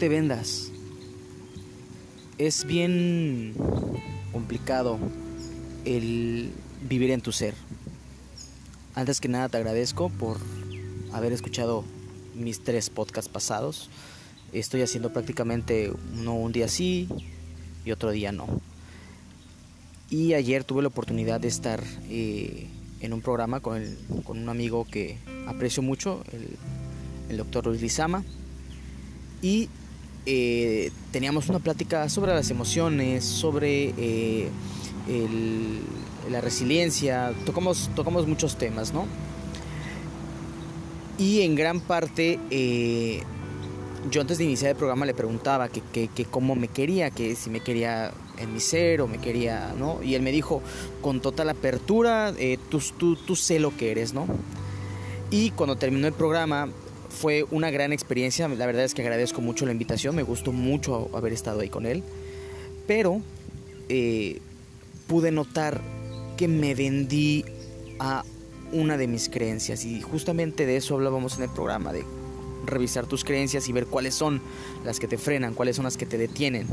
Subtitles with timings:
[0.00, 0.72] te vendas.
[2.38, 3.52] Es bien
[4.32, 4.98] complicado
[5.84, 6.50] el
[6.88, 7.54] vivir en tu ser.
[8.94, 10.38] Antes que nada te agradezco por
[11.12, 11.84] haber escuchado
[12.34, 13.90] mis tres podcasts pasados.
[14.54, 17.06] Estoy haciendo prácticamente uno un día sí
[17.84, 18.46] y otro día no.
[20.08, 22.68] Y ayer tuve la oportunidad de estar eh,
[23.00, 23.84] en un programa con,
[24.24, 26.56] con, un amigo que aprecio mucho, el,
[27.28, 28.24] el doctor Luis Lizama.
[29.42, 29.68] Y
[30.26, 34.48] eh, teníamos una plática sobre las emociones, sobre eh,
[36.30, 39.06] la resiliencia, tocamos, tocamos muchos temas, ¿no?
[41.18, 43.22] Y en gran parte, eh,
[44.10, 47.50] yo antes de iniciar el programa le preguntaba que, que, cómo me quería, que si
[47.50, 50.02] me quería en mi ser o me quería, ¿no?
[50.02, 50.62] Y él me dijo,
[51.02, 52.32] con total apertura,
[52.70, 54.26] tú, tú, tú sé lo que eres, ¿no?
[55.30, 56.68] Y cuando terminó el programa,
[57.10, 61.10] fue una gran experiencia, la verdad es que agradezco mucho la invitación, me gustó mucho
[61.14, 62.02] haber estado ahí con él,
[62.86, 63.20] pero
[63.88, 64.40] eh,
[65.06, 65.80] pude notar
[66.36, 67.44] que me vendí
[67.98, 68.24] a
[68.72, 72.04] una de mis creencias y justamente de eso hablábamos en el programa, de
[72.64, 74.40] revisar tus creencias y ver cuáles son
[74.84, 76.66] las que te frenan, cuáles son las que te detienen.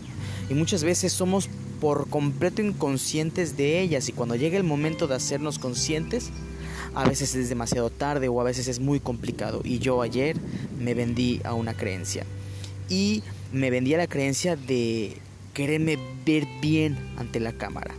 [0.49, 1.49] Y muchas veces somos
[1.81, 6.31] por completo inconscientes de ellas y cuando llega el momento de hacernos conscientes,
[6.97, 9.61] a veces es demasiado tarde o a veces es muy complicado.
[9.63, 10.35] Y yo ayer
[10.79, 12.25] me vendí a una creencia.
[12.89, 13.21] Y
[13.53, 15.17] me vendí a la creencia de
[15.53, 17.93] quererme ver bien ante la cámara.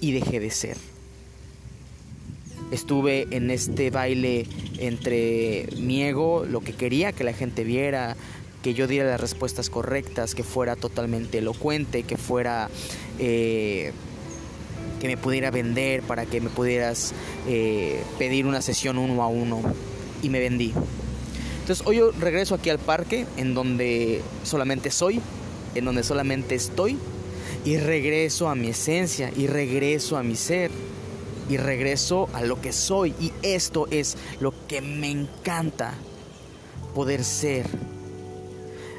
[0.00, 0.76] Y dejé de ser.
[2.72, 8.16] Estuve en este baile entre mi ego, lo que quería que la gente viera,
[8.64, 12.68] que yo diera las respuestas correctas, que fuera totalmente elocuente, que fuera...
[13.20, 13.92] Eh,
[15.02, 17.12] que me pudiera vender, para que me pudieras
[17.48, 19.60] eh, pedir una sesión uno a uno.
[20.22, 20.72] Y me vendí.
[21.58, 25.20] Entonces hoy yo regreso aquí al parque, en donde solamente soy,
[25.74, 26.98] en donde solamente estoy,
[27.64, 30.70] y regreso a mi esencia, y regreso a mi ser,
[31.50, 33.12] y regreso a lo que soy.
[33.18, 35.94] Y esto es lo que me encanta,
[36.94, 37.66] poder ser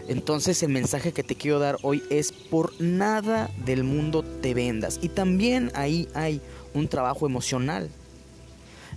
[0.08, 5.00] entonces el mensaje que te quiero dar hoy es por nada del mundo te vendas.
[5.02, 6.42] Y también ahí hay
[6.74, 7.90] un trabajo emocional.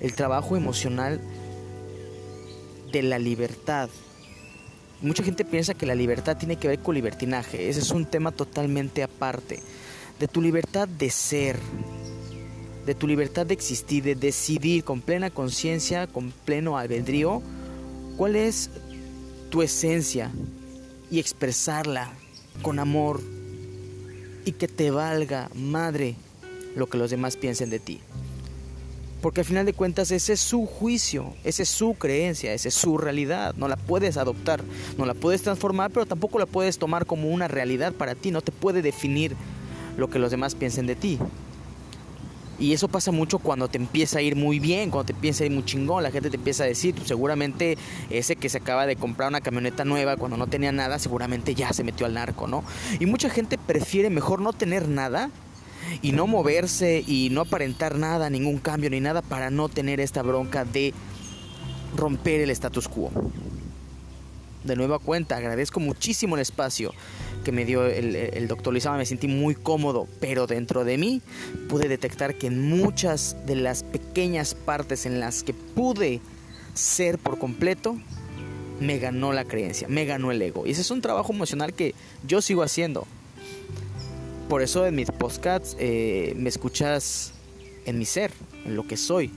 [0.00, 1.20] El trabajo emocional
[2.92, 3.88] de la libertad.
[5.00, 7.68] Mucha gente piensa que la libertad tiene que ver con libertinaje.
[7.68, 9.62] Ese es un tema totalmente aparte.
[10.18, 11.56] De tu libertad de ser,
[12.84, 17.42] de tu libertad de existir, de decidir con plena conciencia, con pleno albedrío,
[18.16, 18.70] cuál es
[19.50, 20.30] tu esencia,
[21.10, 22.10] y expresarla
[22.62, 23.20] con amor
[24.44, 26.16] y que te valga, madre,
[26.74, 28.00] lo que los demás piensen de ti.
[29.22, 32.74] Porque al final de cuentas ese es su juicio, esa es su creencia, esa es
[32.74, 33.54] su realidad.
[33.56, 34.62] No la puedes adoptar,
[34.98, 38.30] no la puedes transformar, pero tampoco la puedes tomar como una realidad para ti.
[38.30, 39.34] No te puede definir
[39.96, 41.18] lo que los demás piensen de ti.
[42.58, 45.46] Y eso pasa mucho cuando te empieza a ir muy bien, cuando te empieza a
[45.46, 47.76] ir muy chingón, la gente te empieza a decir, seguramente
[48.08, 51.72] ese que se acaba de comprar una camioneta nueva cuando no tenía nada, seguramente ya
[51.72, 52.64] se metió al narco, ¿no?
[52.98, 55.30] Y mucha gente prefiere mejor no tener nada
[56.00, 60.22] y no moverse y no aparentar nada, ningún cambio ni nada para no tener esta
[60.22, 60.94] bronca de
[61.94, 63.10] romper el status quo.
[64.64, 66.92] De nueva cuenta, agradezco muchísimo el espacio
[67.46, 71.22] que me dio el, doctor Lizama, me sentí muy cómodo, pero dentro de mí
[71.68, 76.20] pude detectar que en muchas de las pequeñas partes en las que pude
[76.74, 77.96] ser por completo,
[78.80, 80.66] me ganó la creencia, me ganó el ego.
[80.66, 81.94] Y ese es un trabajo emocional que
[82.26, 83.06] yo sigo haciendo.
[84.48, 87.32] Por eso en mis podcasts eh, me escuchas
[87.84, 88.32] en mi ser,
[88.64, 89.30] en lo que soy,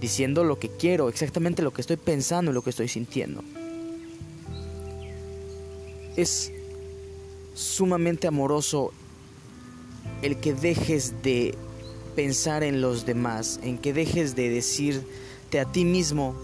[0.00, 3.44] diciendo lo que quiero, exactamente lo que estoy pensando y lo que estoy sintiendo.
[6.16, 6.50] Es
[7.54, 8.92] sumamente amoroso
[10.22, 11.54] el que dejes de
[12.14, 16.34] pensar en los demás, en que dejes de decirte a ti mismo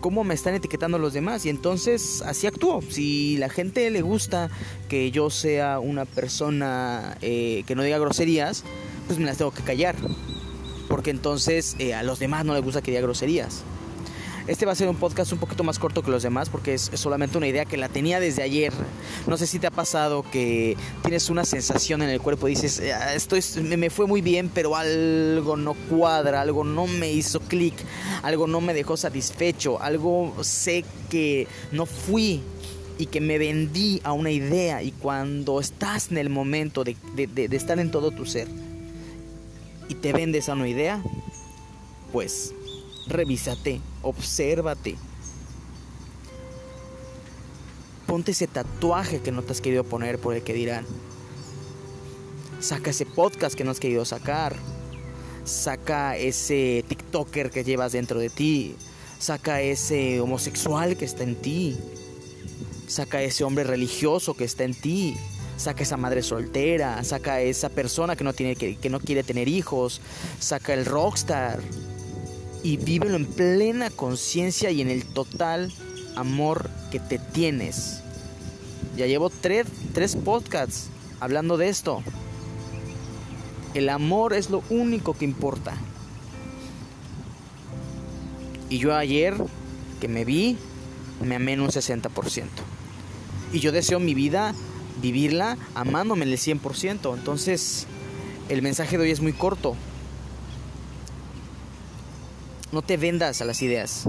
[0.00, 2.82] cómo me están etiquetando los demás y entonces así actúo.
[2.82, 4.50] Si la gente le gusta
[4.88, 8.64] que yo sea una persona eh, que no diga groserías,
[9.06, 9.96] pues me las tengo que callar.
[10.88, 13.62] Porque entonces eh, a los demás no les gusta que diga groserías.
[14.46, 16.90] Este va a ser un podcast un poquito más corto que los demás porque es,
[16.94, 18.72] solamente una idea que la tenía desde ayer.
[19.26, 22.82] No sé si te ha pasado que tienes una sensación en el cuerpo y dices,
[22.94, 27.74] ah, esto me fue muy bien, pero algo no cuadra, algo no me hizo clic,
[28.22, 32.40] algo no me dejó satisfecho, algo sé que no fui
[32.98, 37.56] y que me vendí a una idea y cuando estás en el momento de, de
[37.56, 38.48] estar en todo tu ser
[39.88, 41.02] y te vendes a una idea,
[42.12, 42.54] pues
[43.10, 44.96] revísate, obsérvate.
[48.06, 50.84] Ponte ese tatuaje que no te has querido poner por el que dirán.
[52.60, 54.56] Saca ese podcast que no has querido sacar.
[55.44, 58.76] Saca ese TikToker que llevas dentro de ti.
[59.18, 61.78] Saca ese homosexual que está en ti.
[62.86, 65.16] Saca ese hombre religioso que está en ti.
[65.56, 67.02] Saca esa madre soltera.
[67.04, 70.00] Saca esa persona que no, tiene, que, que no quiere tener hijos.
[70.38, 71.60] Saca el rockstar.
[72.62, 75.72] Y vívelo en plena conciencia y en el total
[76.16, 78.02] amor que te tienes.
[78.96, 80.88] Ya llevo tres, tres podcasts
[81.20, 82.02] hablando de esto.
[83.74, 85.74] El amor es lo único que importa.
[88.68, 89.34] Y yo ayer
[90.00, 90.56] que me vi,
[91.24, 92.46] me amé en un 60%.
[93.52, 94.54] Y yo deseo mi vida
[95.00, 97.14] vivirla amándome en el 100%.
[97.14, 97.86] Entonces,
[98.48, 99.76] el mensaje de hoy es muy corto.
[102.72, 104.04] No te vendas a las ideas.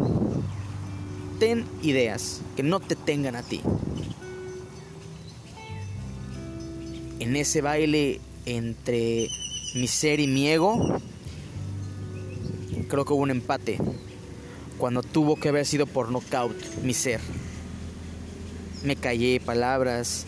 [1.40, 3.62] Ten ideas que no te tengan a ti.
[7.20, 9.30] En ese baile entre
[9.74, 11.00] mi ser y mi ego,
[12.88, 13.80] creo que hubo un empate.
[14.78, 17.20] Cuando tuvo que haber sido por knockout mi ser.
[18.84, 20.26] Me callé palabras,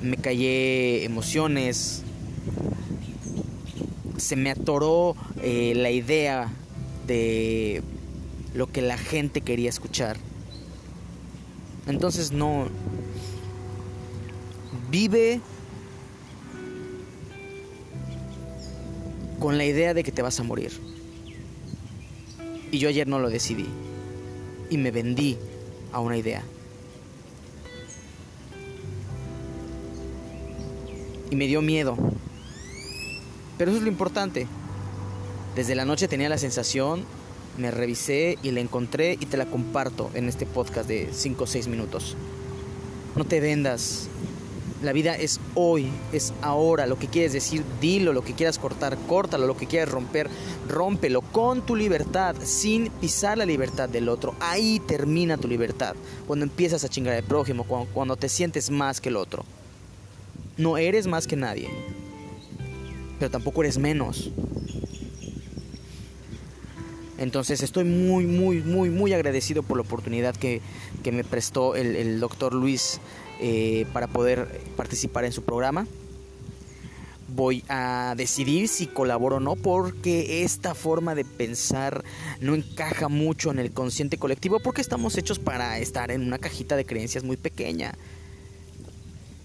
[0.00, 2.04] me callé emociones,
[4.16, 6.52] se me atoró eh, la idea
[7.10, 7.82] de
[8.54, 10.16] lo que la gente quería escuchar.
[11.88, 12.68] Entonces no...
[14.92, 15.40] Vive
[19.40, 20.72] con la idea de que te vas a morir.
[22.70, 23.66] Y yo ayer no lo decidí.
[24.68, 25.36] Y me vendí
[25.92, 26.44] a una idea.
[31.30, 31.96] Y me dio miedo.
[33.58, 34.46] Pero eso es lo importante.
[35.54, 37.04] Desde la noche tenía la sensación,
[37.58, 41.46] me revisé y la encontré y te la comparto en este podcast de 5 o
[41.46, 42.16] 6 minutos.
[43.16, 44.08] No te vendas
[44.82, 46.86] la vida es hoy, es ahora.
[46.86, 48.12] Lo que quieres decir, dilo.
[48.12, 49.46] Lo que quieras cortar, córtalo.
[49.46, 50.30] Lo que quieras romper,
[50.68, 54.34] rómpelo con tu libertad, sin pisar la libertad del otro.
[54.40, 55.94] Ahí termina tu libertad.
[56.26, 59.44] Cuando empiezas a chingar al prójimo, cuando, cuando te sientes más que el otro.
[60.56, 61.68] No eres más que nadie.
[63.18, 64.30] Pero tampoco eres menos.
[67.20, 70.62] Entonces estoy muy, muy, muy, muy agradecido por la oportunidad que,
[71.04, 72.98] que me prestó el, doctor Luis
[73.40, 75.86] eh, para poder participar en su programa.
[77.28, 82.02] Voy a decidir si colaboro o no porque esta forma de pensar
[82.40, 86.74] no encaja mucho en el consciente colectivo porque estamos hechos para estar en una cajita
[86.74, 87.92] de creencias muy pequeña.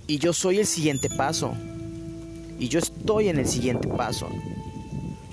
[0.07, 1.53] Y yo soy el siguiente paso.
[2.57, 4.29] Y yo estoy en el siguiente paso.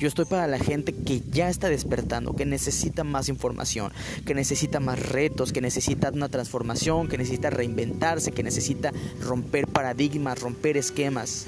[0.02, 3.92] Yo estoy para la gente que ya está despertando, que necesita más información,
[4.26, 8.90] que necesita más retos, que necesita una transformación, que necesita reinventarse, que necesita
[9.20, 11.46] romper paradigmas, romper esquemas.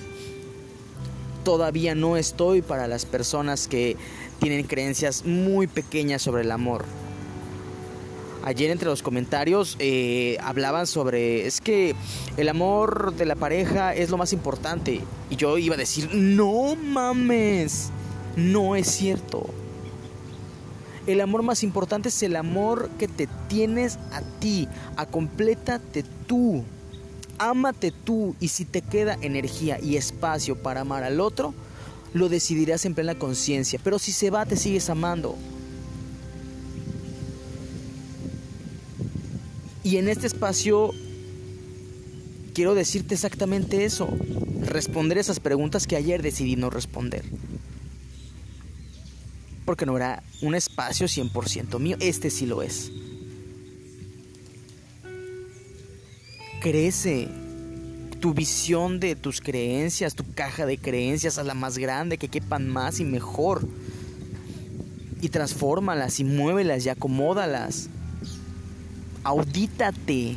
[1.42, 3.96] Todavía no estoy para las personas que
[4.38, 6.84] tienen creencias muy pequeñas sobre el amor.
[8.44, 11.96] Ayer entre los comentarios eh, hablaban sobre, es que
[12.36, 15.00] el amor de la pareja es lo más importante.
[15.28, 17.90] Y yo iba a decir, no mames.
[18.36, 19.48] No es cierto.
[21.06, 24.68] El amor más importante es el amor que te tienes a ti.
[24.96, 26.64] Acomplétate tú.
[27.38, 28.34] Ámate tú.
[28.40, 31.54] Y si te queda energía y espacio para amar al otro,
[32.12, 33.78] lo decidirás en plena conciencia.
[33.84, 35.36] Pero si se va, te sigues amando.
[39.84, 40.90] Y en este espacio
[42.54, 44.08] quiero decirte exactamente eso.
[44.62, 47.24] Responder esas preguntas que ayer decidí no responder
[49.64, 52.90] porque no era un espacio 100% mío, este sí lo es.
[56.60, 57.28] Crece
[58.20, 62.68] tu visión de tus creencias, tu caja de creencias a la más grande, que quepan
[62.68, 63.68] más y mejor.
[65.20, 67.88] Y transfórmalas y muévelas y acomódalas.
[69.24, 70.36] Audítate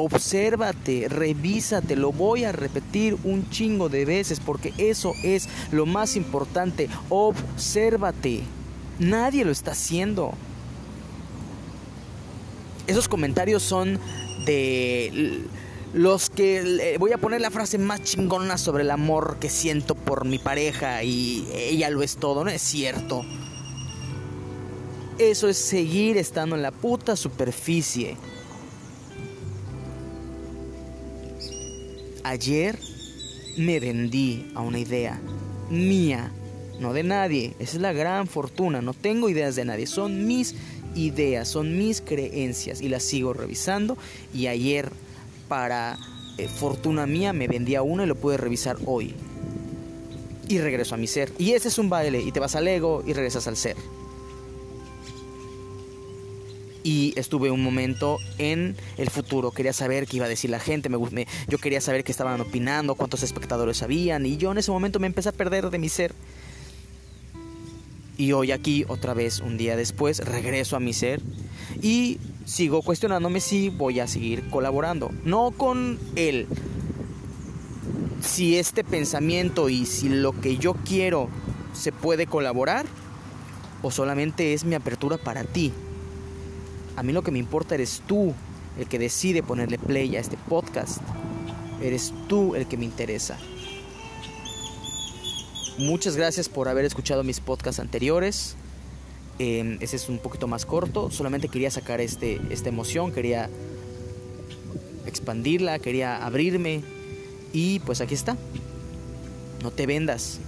[0.00, 6.16] obsérvate, revísate, lo voy a repetir un chingo de veces porque eso es lo más
[6.16, 8.42] importante, obsérvate.
[8.98, 10.32] Nadie lo está haciendo.
[12.86, 13.98] Esos comentarios son
[14.44, 15.42] de
[15.92, 20.24] los que voy a poner la frase más chingona sobre el amor que siento por
[20.24, 23.24] mi pareja y ella lo es todo, no es cierto.
[25.18, 28.16] Eso es seguir estando en la puta superficie.
[32.24, 32.78] Ayer
[33.56, 35.20] me vendí a una idea
[35.70, 36.30] mía,
[36.80, 37.54] no de nadie.
[37.58, 38.80] Esa es la gran fortuna.
[38.82, 40.54] No tengo ideas de nadie, son mis
[40.94, 43.96] ideas, son mis creencias y las sigo revisando.
[44.34, 44.90] Y ayer,
[45.48, 45.98] para
[46.38, 49.14] eh, fortuna mía, me vendía una y lo pude revisar hoy.
[50.48, 51.32] Y regreso a mi ser.
[51.38, 52.22] Y ese es un baile.
[52.22, 53.76] Y te vas al ego y regresas al ser
[56.88, 59.50] y estuve un momento en el futuro.
[59.50, 62.94] Quería saber qué iba a decir la gente, me, yo quería saber qué estaban opinando,
[62.94, 66.14] cuántos espectadores habían y yo en ese momento me empecé a perder de mi ser.
[68.16, 71.20] Y hoy aquí, otra vez, un día después, regreso a mi ser
[71.82, 75.10] y sigo cuestionándome si voy a seguir colaborando.
[75.26, 76.46] No con él.
[78.22, 81.28] Si este pensamiento y si lo que yo quiero
[81.74, 82.86] se puede colaborar
[83.82, 85.70] o solamente es mi apertura para ti.
[86.98, 88.34] A mí lo que me importa eres tú,
[88.76, 91.00] el que decide ponerle play a este podcast.
[91.80, 93.38] Eres tú el que me interesa.
[95.78, 98.56] Muchas gracias por haber escuchado mis podcasts anteriores.
[99.38, 101.08] Eh, ese es un poquito más corto.
[101.12, 103.48] Solamente quería sacar este, esta emoción, quería
[105.06, 106.82] expandirla, quería abrirme.
[107.52, 108.36] Y pues aquí está.
[109.62, 110.40] No te vendas.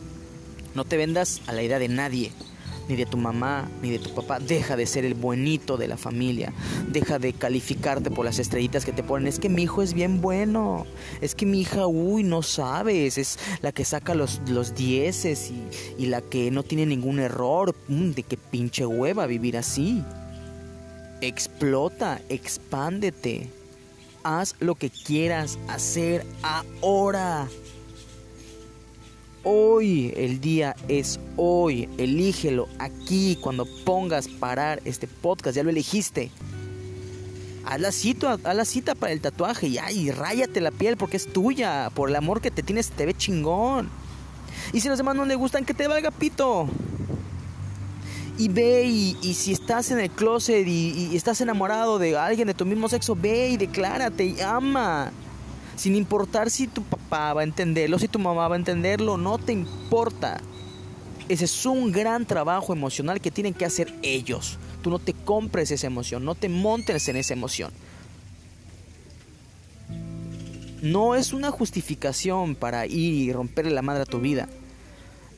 [0.74, 2.32] No te vendas a la idea de nadie
[2.90, 4.38] ni de tu mamá, ni de tu papá.
[4.40, 6.52] Deja de ser el buenito de la familia.
[6.88, 9.28] Deja de calificarte por las estrellitas que te ponen.
[9.28, 10.86] Es que mi hijo es bien bueno.
[11.20, 13.16] Es que mi hija, uy, no sabes.
[13.16, 17.74] Es la que saca los, los dieces y, y la que no tiene ningún error.
[17.88, 20.02] Mm, de qué pinche hueva vivir así.
[21.20, 23.48] Explota, expándete.
[24.24, 27.48] Haz lo que quieras hacer ahora.
[29.42, 31.88] Hoy, el día es hoy.
[31.96, 35.56] Elígelo aquí cuando pongas parar este podcast.
[35.56, 36.30] Ya lo elegiste.
[37.64, 40.12] Haz la cita, haz la cita para el tatuaje y, ay,
[40.54, 41.88] la piel porque es tuya.
[41.94, 43.88] Por el amor que te tienes, te ve chingón.
[44.74, 46.68] Y si los demás no le gustan, que te valga pito.
[48.36, 52.54] Y ve y, si estás en el closet y, y estás enamorado de alguien de
[52.54, 55.12] tu mismo sexo, ve y declárate y ama
[55.80, 59.38] sin importar si tu papá va a entenderlo, si tu mamá va a entenderlo, no
[59.38, 60.38] te importa.
[61.26, 64.58] Ese es un gran trabajo emocional que tienen que hacer ellos.
[64.82, 67.72] Tú no te compres esa emoción, no te montes en esa emoción.
[70.82, 74.50] No es una justificación para ir y romperle la madre a tu vida.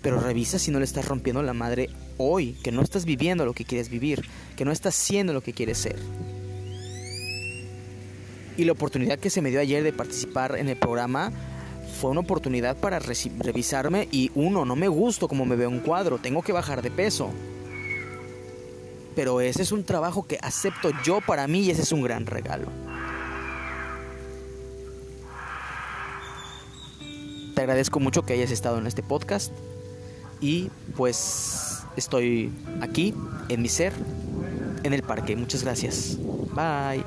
[0.02, 3.52] Pero revisa si no le estás rompiendo la madre hoy, que no estás viviendo lo
[3.52, 4.24] que quieres vivir,
[4.56, 6.00] que no estás siendo lo que quieres ser.
[8.56, 11.32] Y la oportunidad que se me dio ayer de participar en el programa
[12.00, 16.18] fue una oportunidad para revisarme y uno, no me gusto como me veo un cuadro,
[16.18, 17.30] tengo que bajar de peso.
[19.14, 22.26] Pero ese es un trabajo que acepto yo para mí y ese es un gran
[22.26, 22.66] regalo.
[27.54, 29.52] Te agradezco mucho que hayas estado en este podcast
[30.40, 33.14] y pues estoy aquí
[33.48, 33.92] en mi ser,
[34.82, 35.36] en el parque.
[35.36, 36.18] Muchas gracias.
[36.54, 37.04] Bye.